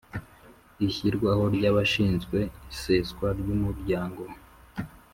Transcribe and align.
Ishyirwaho 0.87 1.43
ry 1.55 1.63
abashinzwe 1.71 2.37
iseswa 2.73 3.27
ry 3.39 3.47
umuryango 3.55 4.23